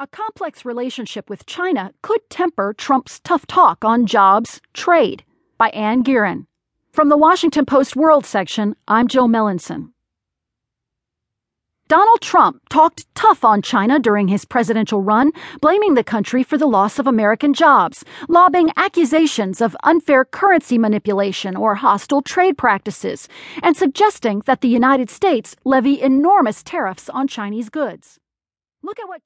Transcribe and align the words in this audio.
A 0.00 0.06
complex 0.06 0.64
relationship 0.64 1.28
with 1.28 1.44
China 1.44 1.92
could 2.02 2.20
temper 2.30 2.72
Trump's 2.72 3.18
tough 3.18 3.48
talk 3.48 3.84
on 3.84 4.06
jobs, 4.06 4.60
trade. 4.72 5.24
By 5.58 5.70
Anne 5.70 6.04
Gearan. 6.04 6.46
From 6.92 7.08
the 7.08 7.16
Washington 7.16 7.66
Post 7.66 7.96
World 7.96 8.24
section, 8.24 8.76
I'm 8.86 9.08
Jill 9.08 9.26
Melancon. 9.26 9.90
Donald 11.88 12.20
Trump 12.20 12.62
talked 12.68 13.12
tough 13.16 13.44
on 13.44 13.60
China 13.60 13.98
during 13.98 14.28
his 14.28 14.44
presidential 14.44 15.02
run, 15.02 15.32
blaming 15.60 15.94
the 15.94 16.04
country 16.04 16.44
for 16.44 16.56
the 16.56 16.68
loss 16.68 17.00
of 17.00 17.08
American 17.08 17.52
jobs, 17.52 18.04
lobbing 18.28 18.70
accusations 18.76 19.60
of 19.60 19.76
unfair 19.82 20.24
currency 20.24 20.78
manipulation 20.78 21.56
or 21.56 21.74
hostile 21.74 22.22
trade 22.22 22.56
practices, 22.56 23.26
and 23.64 23.76
suggesting 23.76 24.42
that 24.46 24.60
the 24.60 24.68
United 24.68 25.10
States 25.10 25.56
levy 25.64 26.00
enormous 26.00 26.62
tariffs 26.62 27.08
on 27.08 27.26
Chinese 27.26 27.68
goods. 27.68 28.20
Look 28.80 29.00
at 29.00 29.08
what 29.08 29.24